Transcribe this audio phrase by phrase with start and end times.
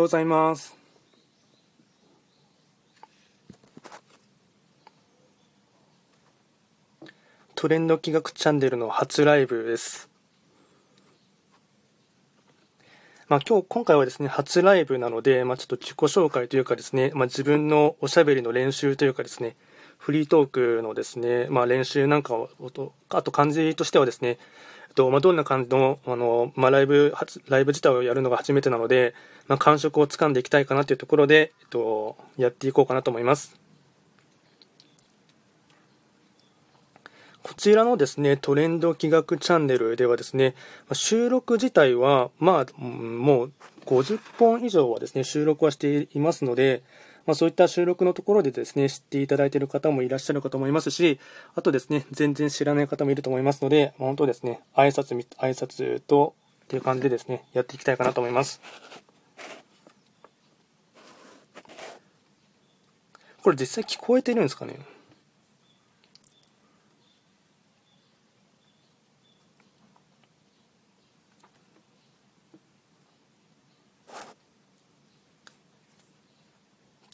[0.00, 0.76] ようございます。
[7.54, 10.08] トレンド企画チャンネルの初ライブです。
[13.28, 19.56] まあ、今日、今回はですね、初ライブなので、まあ、ちょっと自己紹介というかですね、まあ、自分のおしゃべりの練習というかですね、
[19.98, 24.38] フリートークのですね、まあ、練習なんかを、とあと感じとしてはですね、
[24.94, 27.14] とまあ、どんな感じのあの、まあ、ライブ
[27.48, 29.14] ライブ自体をやるのが初めてなので、
[29.46, 33.60] まあ、感触をつかんでいきたいかなというところで、えっと、やっていこうかなと思います。
[37.42, 40.54] こちらのですね、トレンド企画チャンネルではですね、
[40.92, 43.52] 収録自体は、まあ、もう
[43.86, 46.82] 50本以上はですね、収録はしていますので、
[47.26, 51.20] まあ、そういった収録のところでですね、知っていただいている方もいらっしゃるかと思いますし、
[51.54, 58.60] あとですね、全然知らない方もいると思いますので、まあ本当ですね、挨拶、挨拶と、っていう感じでですね、やっていきたいかなと思います。
[63.42, 64.78] これ実際聞こえてるんですかね？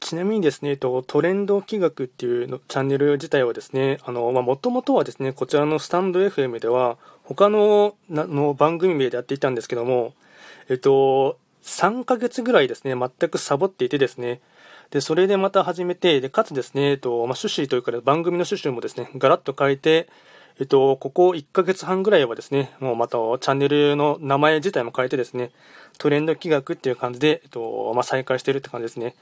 [0.07, 10.15] ちなみにですね、と、トレンド企画っていうのチャンネル自体はですね、あの、まあ、もともとはですね、こちらのスタンド FM では、他のなの番組名でやっていたんですけども、
[10.69, 14.41] えっと、3ヶ月ぐらいですね、全くサボっていてですね、
[14.93, 20.09] で、それでまた始めて、で、かつですね、えっと、ま、趣旨というか、番組の趣旨もですね、ガラッと変えて、
[20.61, 25.51] えっと、ここ1ヶ月半ぐらいはですね、もうまたチャンネルの名前自体も変えてですね、
[25.99, 29.17] トレンド企画っていう感じで、えっと、ま、再開してるって感じですね。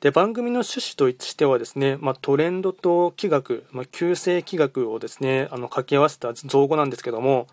[0.00, 7.46] で、番組の趣旨としてはですね、まあ、トレンドと企画、まあ、旧世企画をですね、あの、掛け合わせた造語なんですけども、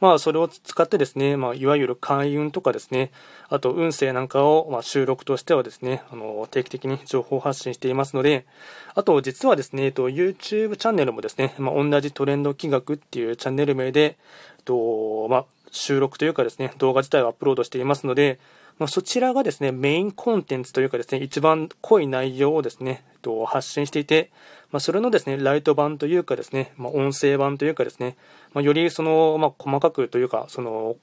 [0.00, 3.12] まあ、それを使ってですね、まあ、いわゆる開運とかですね、
[3.50, 8.46] あと運勢なんかを、まあ、収録としてはですね、あの、定期的に情報発信していますので、
[8.94, 14.16] あと、実はですね、えっと、YouTube チャンネルもですね、まあ、同じトレンド企画っていうチャンネル名で、
[14.56, 18.38] えっと、まあ、収録というかですね、動画自体をアップロードしていますので、
[18.80, 24.30] まあ、そちらがですね、メインコンテンツというかですね、一番濃い内容をですね、えっと、発信していて、
[24.72, 28.16] まあ、それのですね、ライト版というかですね、まあ、音声版というかですね、
[28.54, 30.96] ま、よりその、ま、細かくというか、その、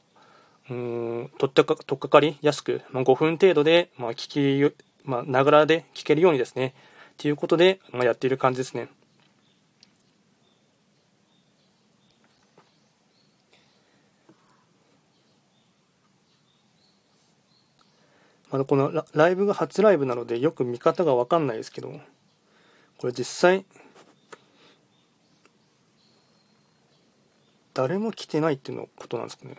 [0.71, 6.73] うん、とっか、とっかかりやすく、ま、5分程度で、まあ、聞き、まあ、ながらで聞けるようにですね、
[7.19, 8.88] ということで、まあ、やっている感じですね。
[18.52, 22.00] まだこのラライブが初ライブなのでよく見方が分かんないですけど
[22.97, 23.66] これ実際
[27.74, 29.56] 誰も来てないっていうのことなんですかね。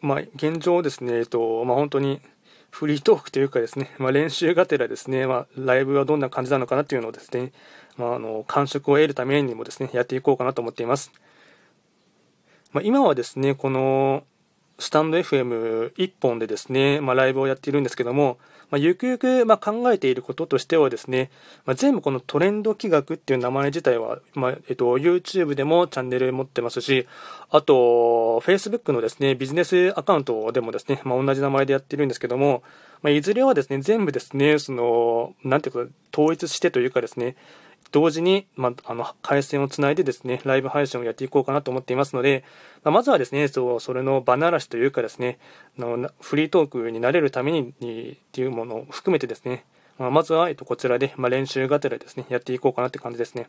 [0.00, 2.22] まあ現状ですねえっとまあ本当に
[2.78, 7.50] フリートークというかですね、まあ、練習がてらですね、まあ、ライブはどんな感じなのかなというのをですね、
[7.96, 11.10] まあ、あの感触を得るためにもですねやっていこうかなと思っています、
[12.70, 14.22] まあ、今はですねこの
[14.78, 18.38] スタンド FM1 本でですね、まあ、ライブをやっているんですけども、
[18.70, 21.30] まあ、ゆくゆくまあ考えていることとしてはですね、
[21.64, 27.06] まあ、全部このトレンド企画っていう名前自体は、まあえっと、YouTube でもチャンネル持ってますし、
[27.50, 32.62] あと、Facebook のですね、ビジネスアカウントでもですね、まあ、同じ名前でやってるんですけども、
[33.02, 37.36] まあ、いずれはですね、全部ですね、その、なんていうか、統一してというかですね、
[37.90, 42.44] 同時に、まあ、あの回線をつないでですねライブ配信をやっていこうかなと思っていますので、
[42.84, 45.38] まあ、まずはですねそうそれの場ならしというかですね
[45.78, 49.64] あのフリートークになれるためにっていうものを含めてですね、
[49.98, 53.48] まあ、まずは、えっと、こちらで、まあ、練習がてらですねやっていこうかなって感じですね。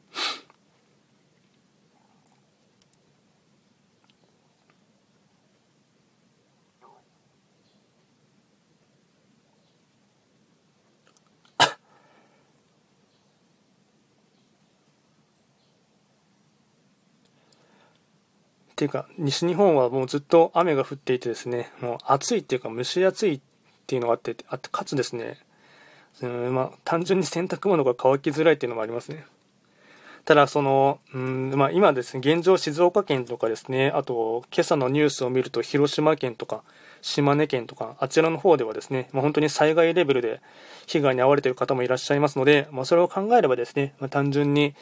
[18.80, 23.42] っていうか西日本はもうずっと雨が降っていてですねもう暑いっていうか蒸し暑いっ
[23.86, 25.38] ていうのがあってあってかつですね
[26.22, 29.26] うんまあ単純に洗濯物が乾きづらいっていうのもありますね。
[30.24, 36.64] ただそのうんまあ今ですね現状静岡県とかですねあと今朝のニュースを見ると広島県とか
[37.02, 40.42] 島根県とかあちらの方ではですね、まあ、本当に災害レベルで
[40.88, 44.74] 被害に遭われている方もいらっしゃいますので、まあ、それを考えればですね、まあ、単純に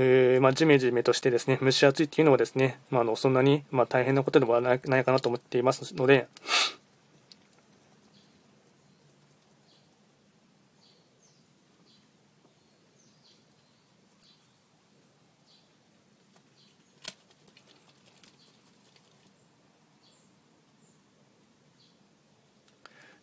[0.00, 6.28] えー、まあ、ジメジメとしてですね、蒸し暑いっていうのはですね、まあ、のそんなに、ま大変なことではないかなと思っていますので、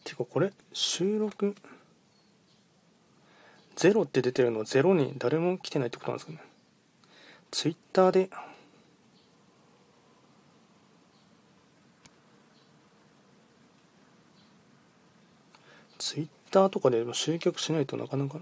[0.04, 1.56] てかこれ収録
[3.78, 6.55] ゼロって出てるのゼロに誰も来てないってことなんですかね。
[7.56, 8.30] ツイッターで。
[15.98, 18.40] ツイッターとかで集客しないとなかなか。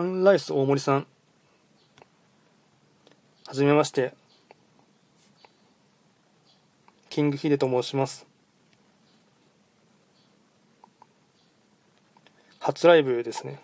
[0.00, 1.06] ハンライス大森さん。
[3.46, 4.14] はじめまして。
[7.10, 8.26] キングヒデと申します。
[12.60, 13.60] 初ライブですね。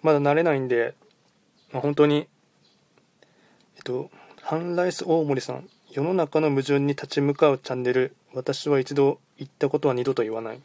[0.00, 0.94] まだ慣れないんで、
[1.72, 2.28] まあ、本当に、
[3.78, 4.12] えっと、
[4.42, 10.60] ハンライス大森さん、世の中の矛盾に立ち向かうチャンネル、私は一度言ったことは二度と言わない。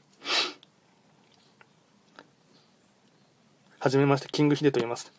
[3.83, 5.12] はじめまして、キングヒデと言います。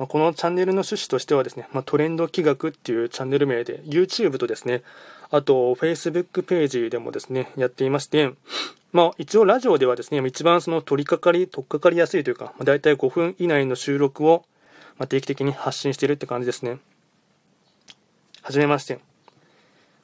[0.00, 4.82] まあ、このチャンネルの趣旨としてはですね、まあ、トレンド企画っていうチャンネル名で、YouTube とですね、
[5.30, 8.32] あと Facebook ページでもですね、やっていまして、
[8.90, 14.44] まあ一応ラジオではですね、一番その取り掛かり、取っかかりやすいというか、まあ、大体5分以内の収録を
[15.08, 16.78] 定期的に発信しているって感じですね。
[18.42, 19.13] はじめまして。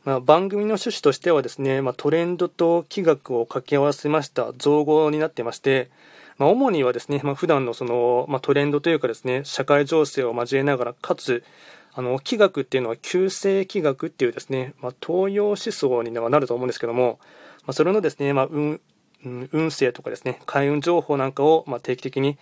[0.04, 5.90] まあ、番組の趣旨としてはですね、まあ、トレンドと気学を掛け合わせました造語になってまして、
[6.38, 11.44] まあ、主にはですね、まあ、普段のその、まあ、トレンドというかですね、社会情勢を交えながら、かつ、
[11.92, 17.18] あの、気学っていうのは旧世気学っていうですね、まあ、東洋思想にはなると思うんですけども、
[17.66, 18.80] まあ、それのですね、まあ、運、
[19.22, 22.38] 運勢とかですね、開運情報なんかを、まあ、定期的に、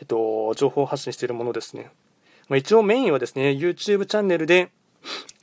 [0.00, 1.90] えっと、情報発信しているものですね。
[2.48, 4.70] まあ、一応メインはですね、YouTube チャンネルで、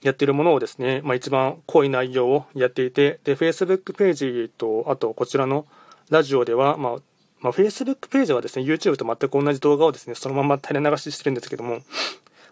[0.01, 5.65] やってるものをですね、まあ、一番濃い内容をやっていて、で、Facebook ページと、あとこちらの
[6.09, 6.93] ラジオでは、まあ、
[7.39, 11.79] まあ、Facebook ページはですね、YouTube と全く同じ動画をですね、そのまま垂れ流ししてるんですけども、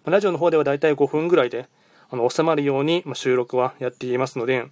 [0.06, 1.68] ま、ラジオの方ではだいたい5分ぐらいで、
[2.10, 4.66] あの、収まるように、ま、収録はやっていますので、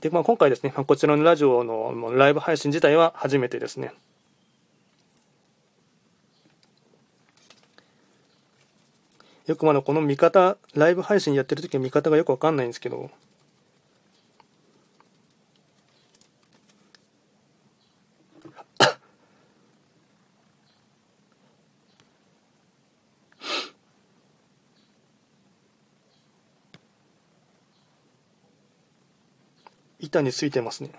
[0.00, 3.92] で、まあ、今回ですね、ま、こちらのラジオのライブ配信自体は初めてですね。
[9.46, 13.10] よくまだこの見方、ライブ配信やってる時は見方がよくわかんないんですけど、
[30.00, 30.90] 板についてますね。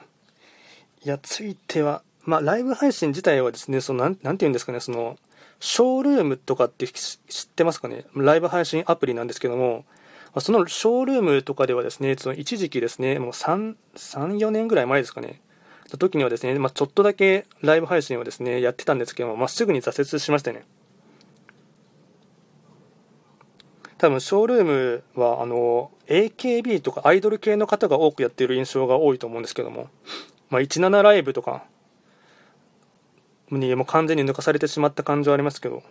[1.04, 5.18] いや、ついては、まあ、ライブ配信自体はですね、その、なん、なんて言うんですかね、その、
[5.60, 8.06] ショールームとかって知ってますかね？
[8.16, 9.86] ライブ配信アプリなんですけども、
[10.40, 15.42] そのショールームとかではですね、その一時期ですね、もう3、3、4年ぐらい前ですかね、
[15.92, 20.66] の時にはですね、まあ、ちょっとだけライブ配信をですね、やってたんですけども、まっすぐに挫折しましたね。
[23.98, 29.90] 多分、ショールームは、あの、AKB とかアイドル系の方が多くやっている印象が多いと思うんですけども、
[30.50, 31.64] まあ、17ライブとか、
[33.52, 35.84] にもう完全に抜かされてしまった感じはありますけど。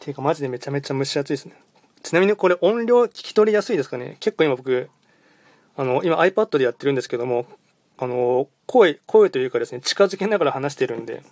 [0.00, 1.54] ていうかマジでめちゃめちゃ蒸し暑いですね。
[2.02, 4.88] ちなみにこれ音量聞き取りやすいですかね結構今僕、
[5.76, 7.46] あの、今 iPad でやってるんですけども、
[7.98, 11.22] あの、声、声というかですね、近づけながら話してるんで、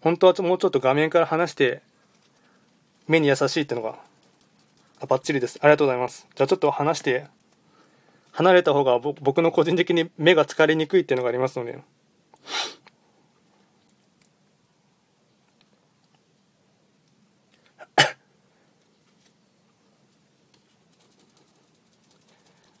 [0.00, 1.82] 本当はもうちょっと画面から離して
[3.06, 3.98] 目に優しいってのが
[5.02, 5.58] あ、バッチリです。
[5.60, 6.28] ありがとうございます。
[6.34, 7.26] じゃあちょっと話して、
[8.32, 11.80] 離れた方が僕の個人的に目が疲れにくいっていうのがありますので。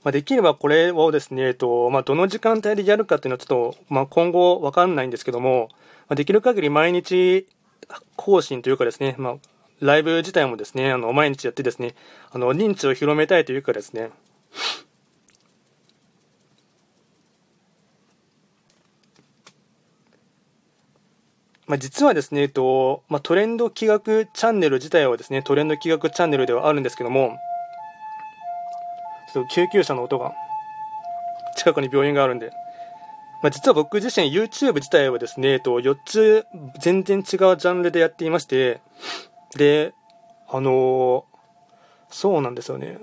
[0.04, 5.68] まあ、できればこれをですね、えっと、まあ、どの時間帯でやるかっていうのはちょっと、まあ、今後わかんないんですけども、
[6.08, 7.46] まあ、できる限り毎日
[8.16, 9.36] 更新というかですね、まあ、
[9.82, 11.96] ライブ自体もですね、あの、毎日やってですね、
[12.30, 14.10] あの、認知を広めたいというかですね、
[21.66, 27.36] まあ、実はですね、えっと、まあ、トレンド企画チャンネル自体はですね、トレンド企画チャンネルではあるんですけども、
[29.32, 30.32] ちょっと救急車の音が、
[31.56, 32.50] 近くに病院があるんで、
[33.42, 36.46] まあ、実は僕自身 YouTube 自体はですね、えっと、4つ
[36.78, 38.80] 全然違うジャンルでやっていまして、
[39.56, 39.94] で、
[40.48, 41.24] あの、
[42.10, 42.98] そうなんですよね。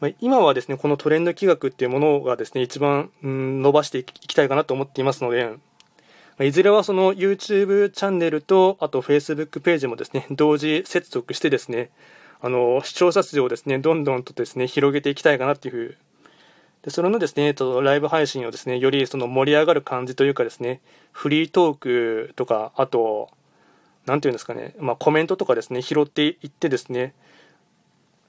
[0.00, 5.50] まあ、今はですね、このトレンド企画っていうものがですね、一番、うん、伸ばしていきたいかなと思っていますので、
[6.38, 11.90] ま、いずれはその YouTube チャンネルと、あと Facebook ページもですね、同時接続してですね、
[12.40, 15.96] あの、視聴者数をですね、どんどんとですね、広げていきたいかなっていうふう
[16.82, 20.80] で、それのですね、とライブ配信をですね、よりその盛り上がる感じというかですね、
[21.12, 23.30] フリートークとか、あと、
[24.08, 27.14] なんていうんですかね、まあ、コメントとかですね、拾っていってですね、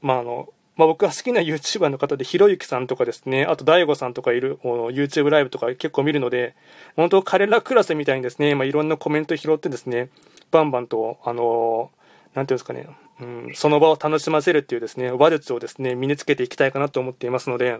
[0.01, 6.55] まあ、あの、まあ、僕が好きな YouTuber の方で、ひろゆきさんとかですね、あと DAIGO さんとかいる YouTube ライブとか結構見るので、
[6.95, 10.09] 本当彼らクラスみたいにですね、まあ、いろんなコメント拾ってですね、
[10.51, 11.91] バンバンと、あの
[12.33, 12.88] なんていうんですかね、
[13.19, 17.79] うん、その場を楽しませるっていうですね、話術をですね、身につけていきたいかなと思っていますので、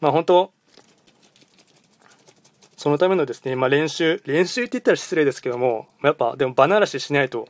[0.00, 0.52] まあ本当、
[2.84, 7.48] そのためのですね、まあ練習、練習って言ったら失礼ですけども、やっぱでも場慣らししないと、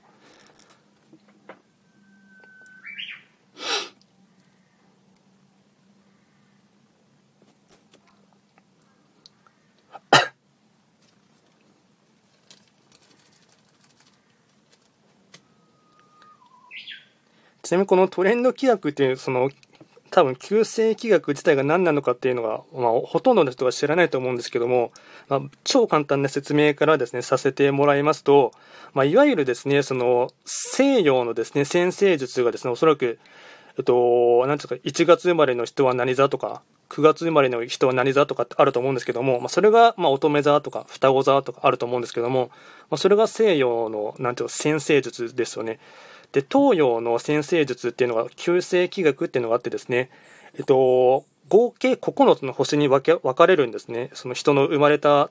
[17.64, 19.50] ちなみにこのトレンド規約っていうその
[20.14, 24.92] 多分旧世紀学自体が何なのかっていうのが、まあ、ほとんどの人は知らないと思うんですけども、
[25.28, 28.52] まあ、超簡単な説明からですねさせてもらいますと、
[28.92, 33.18] まあ、いわゆるですねその西洋のですね先生術がですねおそらく
[33.76, 42.50] えっと、なんていうか、1月生まれの人は何座とか、9月生まれの人は何座とかってあると思うんですけども、まあ、それが、まあ、乙女座とか、双子座とかあると思うんですけども、
[42.88, 45.80] まあ、それが西洋の、なんていうか、先生術ですよね。
[46.34, 50.10] で、東洋の先生術っていうのが、旧世紀学っていうのがあってですね、
[50.58, 54.10] えっと、合計9つの星に分け分かれるんですね。
[54.14, 55.30] その人の生まれた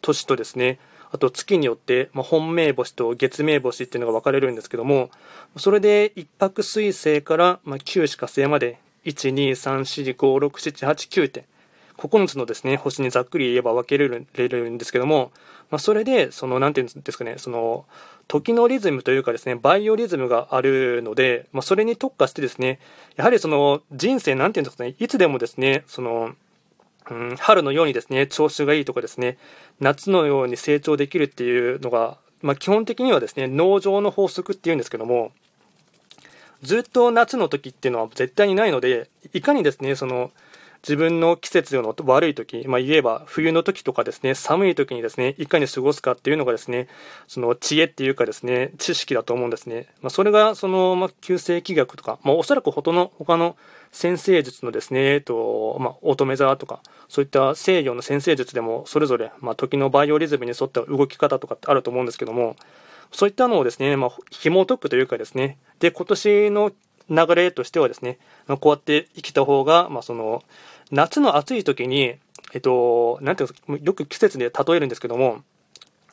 [0.00, 0.78] 年とですね、
[1.10, 5.10] あと月によって、まあ、本命星と月命星っていうのが分かれるんですけども、
[5.58, 11.44] それで一泊水星から、まあ、九死火星まで、1、2、3、4、5、6、7、8、9点、
[11.98, 14.20] 9つのですね、星にざっくり言えば分けれる
[14.70, 15.30] んですけども、
[15.70, 17.84] まあ、それで、その、なんていうんですかね、その、
[18.28, 22.78] 時のリズムというかですね、バイオリズムがあるので、まあ、それに特化してですね、
[23.16, 26.34] やはりその人生、なんていうんですかね、いつでもですね、その、
[27.10, 29.38] うん、春のようにですね、調子がいいとかですね、
[29.80, 35.32] 夏のように成長できるっていうのが、まあ、基本的にはですね、農場の法則っていうんですけども、
[36.62, 40.32] ずっと夏の時っていうのは絶対にないので、いかにですね、その、
[40.82, 46.88] 自分の季節の悪い時、まあ、言えば冬の時とかですね、寒い時にですね、いかに過ごすかっていうのがですね、
[47.26, 49.88] その知恵っていうかですね、知識だと思うんですね。
[50.00, 53.56] まあ、それがその、まあ、旧世紀学とか、まあ、おそらく他の、他の
[53.90, 62.56] 先生術のですね、えっと、まあ、乙女座とか、そういった西洋の先生術でも、それぞれ、まあ、時のバイオリズムに沿った動き方とかってあると思うんですけども、
[63.12, 66.72] そういったのをですね、まあ、紐解くというかですね、で、今年の
[67.10, 70.42] 流れとしてはですね、こうやって生きた方が、まあ、その、
[70.90, 72.16] 夏の暑い時に、
[72.54, 75.42] えっと、なんていうか、よく季節で例えるんですけども、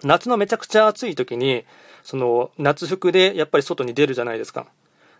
[0.03, 1.65] 夏のめちゃくちゃ暑い時に、
[2.03, 4.67] その、夏服でやっぱり外に出るじゃないですか。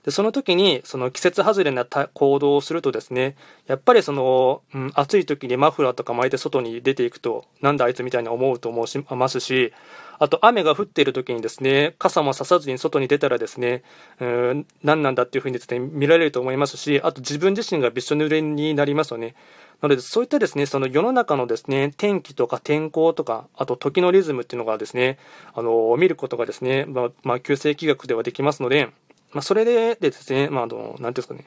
[0.05, 3.35] で、その時に、その季節外れな行動をするとですね、
[3.65, 9.73] やっぱりその、うん、暑い時にマフラーとか巻いて外に出ていくと、なんだあいつみたいに思うと思いますし、
[10.19, 13.81] あと雨が降っている時にですね、傘もささずに外に出たらですね、
[14.19, 19.33] うん、何なんだっていうふうにですね、見られると思いますし、あと自分自身がびっしょ濡れになりますよね。
[19.81, 25.17] なので、そういったですね、その世の中のですね、天気とか天候とか、あと時のリズムっていうのがですね、
[25.55, 28.89] あの、見ることがですね、まあ、まあ、旧世紀学ではできますので、
[29.35, 31.45] まあ、それでですね、まあ、あの、なんていうんですかね、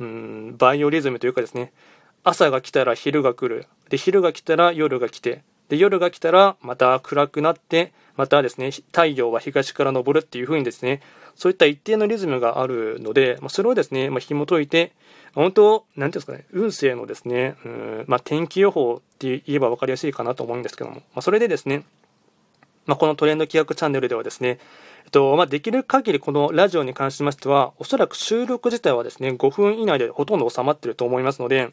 [0.00, 1.72] うん、バイオリズムというかですね、
[2.24, 3.66] 朝が来たら昼が来る。
[3.88, 11.00] で、昼が来たら夜が来て、で、夜が来たらまた暗くなって、またですね、太陽は東から昇るっていう風にですね、
[11.34, 14.92] そういった一定のリズムがあるので、まあ、それをですね、まあ、紐解いて、
[15.34, 21.84] 本当、なんていうんですかね、運勢のですね、うんまあ、天気予報って言えば分かりやすいかなと思うんですけども、まあ、それでですね、
[22.86, 24.58] まあ、このトレンド規約チャンネルではですね、
[25.04, 31.72] えっとまあ、できる限りこのラジオに関しましては、おそらく収録自体はですね、5分以内でほとんど収まっていると思いますので、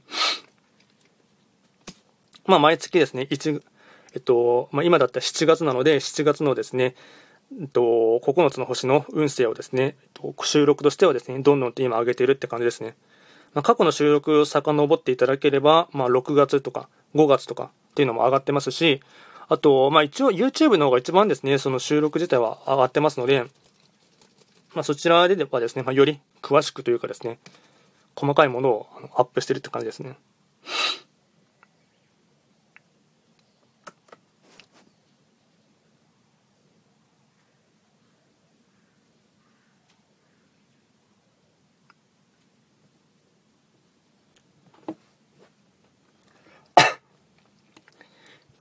[2.46, 3.62] まあ、毎月ですね、1、
[4.16, 6.96] えっと、まあ、今だったら7月なので、7月のですね、
[7.60, 7.82] えっと、
[8.24, 9.96] 9つの星の運勢をですね、
[10.44, 12.96] 収録としてはですね、どんどんと今上げているって感じですね。
[13.54, 19.02] まあ、過去の収録を遡っていただければ、まあ、6月とか5月とかっていうのも上がってますし、
[19.50, 23.44] あと、まあ一応 YouTube の方が一番ですね、その収録自体は上がってますので、
[24.76, 27.40] まあそちらではですね、まあ、より詳しくというかですね、
[28.16, 30.16] 細かいものをアップしてるって感じですね。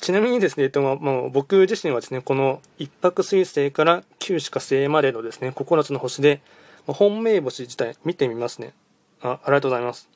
[0.08, 6.40] ちなみにですね、えっと、もう僕自身はですね、この一泊水星から九死火星までのですね、9つの星で、
[6.86, 8.72] 本命星自体見てみますね。
[9.20, 10.08] あ、ありがとうございます。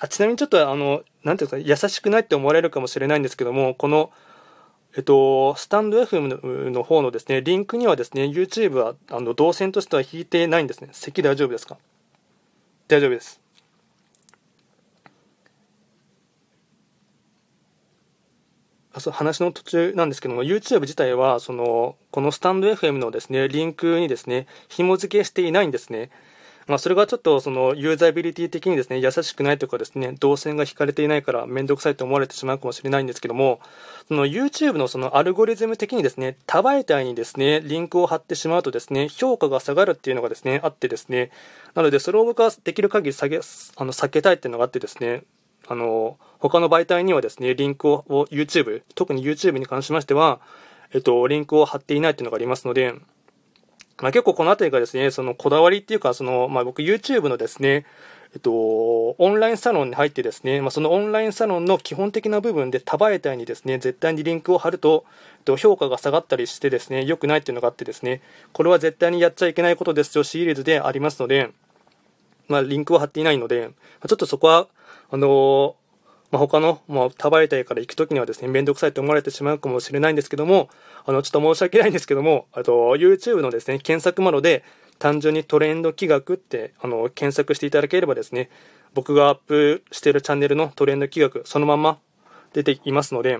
[0.00, 4.10] あちなみにちょっとあの、なんていうか、優しくないって思われるかもしれないんですけども、この、
[4.96, 10.88] えっと、スタンド FM の方のですね、リンクにはですね、YouTube はあの動線としては引いてないんですね。
[10.90, 11.78] 席大丈夫ですか？
[12.88, 13.41] 大丈夫です。
[18.92, 26.10] 話の途中なんですけども、YouTube 自体は、その、このスタンド FM のですね、リンクにですね、紐付けしていないんですね。
[26.66, 33.60] まあ、それがちょっとそのユーザビリティ的にですね、優しくないとかですね、動線が引かれていないからめんどくさいと思われてしまうかもしれないんですけども、
[34.06, 41.30] その YouTube のそのアルゴリズム的にですね、多媒体にですね、リンクを貼ってしまうとですね、評価が下がるっていうのがですね、あってですね、
[41.74, 45.24] なのでそれを僕はできる限り下げ、あの、避けたいっていうのがあってですね、
[45.66, 50.40] あの、他の媒体にはですね、リンクを YouTube、特に YouTube に関しましては、
[50.92, 52.94] えっと、リンクを貼っていないっていうのがありますので、
[54.00, 57.86] まあ、結構この辺りがですね、そのこだわりっていうか、その、まあ、僕 YouTube のですね、
[58.34, 65.04] えっと、オンラインサロンに入ってですね、まあ、そのオンラインサロンの基本的な部分で多媒体にですね、絶対にリンクを貼ると、
[65.38, 68.20] えっと評価が下がったりしてですね、良くないっていうのがあってですね、
[68.52, 71.52] これは絶対にやっちゃいけないことですよシリーズでありますので、
[72.48, 73.70] まあ、リンクを貼っていないので、
[74.08, 74.66] ちょっとそこは、
[75.10, 75.76] あの
[76.32, 80.70] まあ、他の、まあ、多媒体から行くときにはですね、めんどくさいと思われてしまうかもしれないんですけども、
[81.04, 84.64] あの、ちょっと申し訳ないんですけども、あと、YouTube のですね、検索窓で、
[84.98, 88.48] 単純にトレンド企画って、あの、検索していただければですね、
[88.94, 91.98] 僕がアップしているチャンネルのトレンド企画、そのまま
[92.54, 93.38] 出ていますので、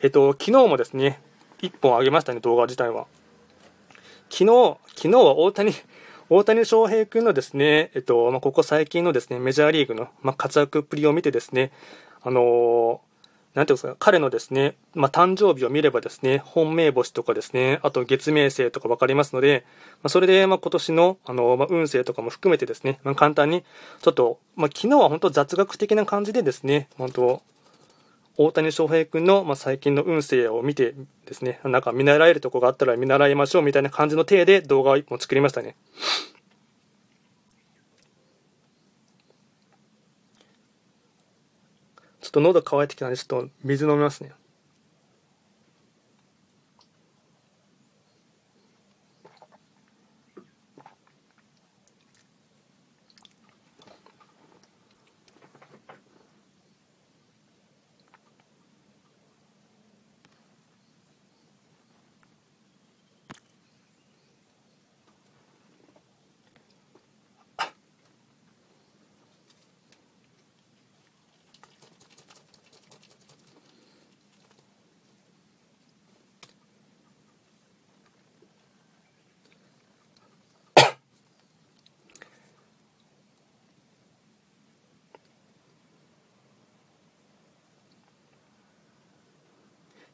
[0.00, 1.20] えっと、昨日もですね、
[1.62, 3.06] 1本上げましたね、動画自体は。
[4.30, 5.72] 昨日、昨日は大谷、
[6.30, 11.72] 大谷翔平君のですね、えっと、まあ、ここ最近のですね、メジャーリーグの、まあ、活躍っぷりを見てですね、
[12.22, 19.64] あのー、なんていうんですか、彼のですね、まあ、誕生日を見ればですね、本命星とかですね、あと月命星とか分かりますので、
[20.02, 23.64] ま、それで、ま、今年の、あの、ま、運勢とかも含めてですね、ま、簡単に、
[24.02, 27.42] ちょっと、ま、昨日は本当雑学的な感じでですね、本当、
[28.40, 30.94] 大谷翔平君の、まあ、最近の運勢を見て
[31.26, 35.74] ですね、なんか見習えるとこがあったら見習いましょうみたいな感じの体で動画を1本作りましたね。
[42.20, 44.30] ちょっと喉乾いてきたんで、ちょっと水飲みますね。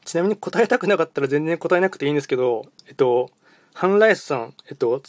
[0.05, 3.31] ちなみに答えたくなかったら全然答えなくていいんですけど、えっと、
[3.73, 5.01] ハンライスさん、えっと、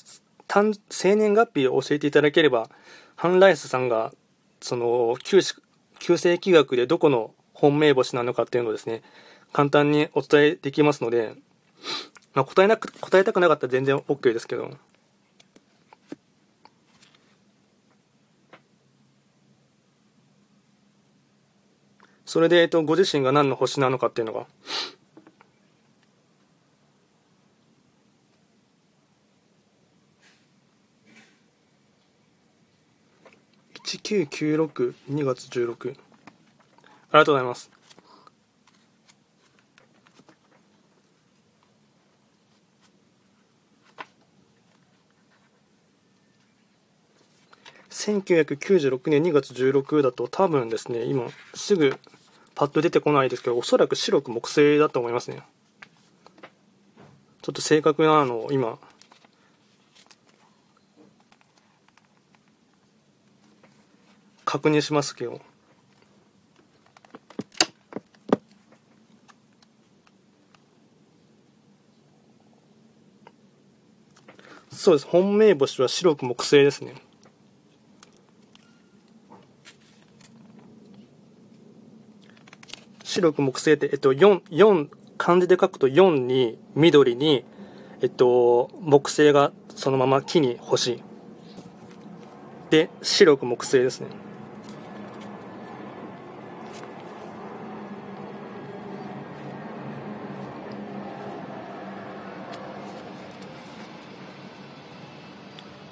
[0.88, 2.68] 生年月日を教えていただければ、
[3.14, 4.12] ハンライスさんが、
[4.60, 5.40] その、旧
[5.98, 9.02] 旧世紀学でどこの本命星なのかっていうのをですね、
[9.52, 11.34] 簡単にお伝えできますので、
[12.34, 14.70] まあ、答えなく、答えたくなかったら全然 OK ですけど。
[22.36, 24.46] それで、えっと、ご自身が何の星なのかっていうのが、
[33.86, 35.88] 1996、2月16。
[35.88, 35.96] あり
[37.10, 37.70] がとうございます。
[47.88, 51.98] 1996年2月16だと多分ですね、今すぐ
[52.56, 55.42] パッと出てこないですけど、おそらく白く木星だと思いますね。
[57.42, 58.78] ちょっと正確なのを今。
[64.46, 65.42] 確認しますけど。
[74.72, 75.06] そうです。
[75.06, 76.94] 本命星は白く木星ですね。
[83.16, 87.46] 白く木星って、えっと、4、4、漢字で書くと4に緑に、
[88.02, 91.02] えっと、木星がそのまま木に星。
[92.68, 94.08] で、白く木星ですね。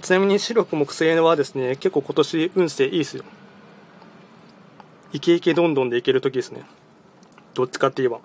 [0.02, 3.24] ちなみに白く木星はですね、結構今年運勢いいですよ。
[5.14, 6.64] イケイケどんどんでいける時ですね。
[7.54, 8.20] どっちかって言えば。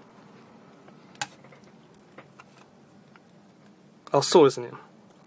[4.12, 4.72] あ、そうですね。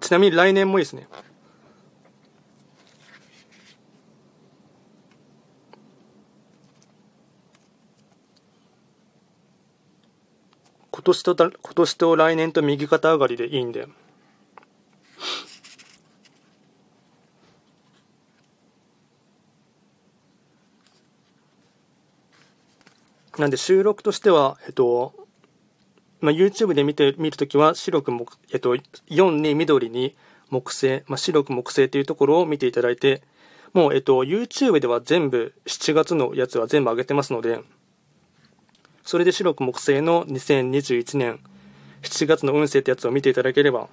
[0.00, 1.06] ちなみに来年もいいですね。
[10.90, 13.88] 今年と今年と来年と右肩上がりでいいんで。
[23.42, 25.14] なんで収録としては、えっと、
[26.20, 30.14] まあ、YouTube で見て見るときは白く木、えっと、4に緑に
[30.48, 33.24] 木星、まあ、白く木星というところを見ていただいて、
[33.72, 37.58] もう、えっと、YouTube では全部、7月のやつは全部上げてますので、
[39.02, 41.40] それで白く木星の2021年
[42.02, 43.88] 7月の運勢ってやつを見ていただければ、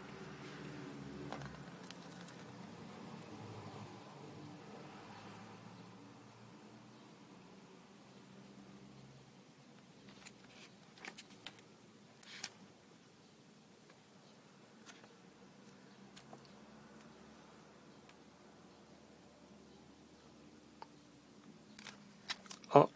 [22.71, 22.87] あ、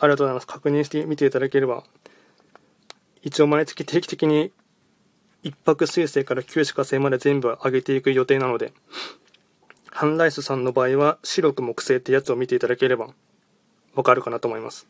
[0.00, 0.46] ありがとうございます。
[0.46, 1.84] 確認してみていただければ。
[3.22, 4.52] 一応毎月定期的に
[5.42, 8.72] 一泊水星から九死火星まで全部上げていく予定なので、
[9.90, 13.08] ハンライスさんの場合は白く木星ってやつを見ていただければ
[13.94, 14.86] わかるかなと思います。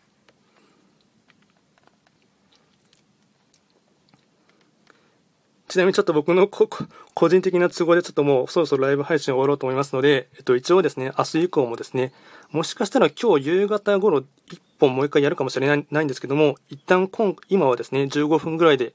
[5.69, 12.13] ちなみにちょっと僕の 個人的な都合でちょっともうそろそろライブ配信終わろうと思いますので、えっと一応ですね、明日以降もですね、
[12.51, 18.95] もしかしたら今日夕方頃一本もう一回やるかもしれないないんですけども、一旦今今はですね、15分ぐらいで、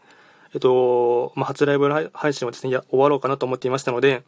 [0.53, 4.23] えっと、まあ、初ライブ配信をですね、や終わろうかなと思っていましたので、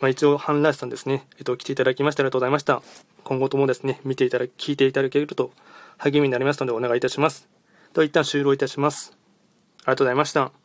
[0.00, 2.82] まあ、一応、ハンライスさんですね、えっと、来ていただきましてありがとうございました。
[3.24, 5.52] 今後ともですね、見ていただき、聞いていただけると
[5.98, 7.48] 励みになりますのでお願いいたします。
[7.94, 9.16] では一旦終了いたします。
[9.78, 10.61] ありがとうございました。